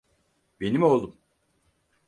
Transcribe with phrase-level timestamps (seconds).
[0.59, 1.17] Benim oğlum.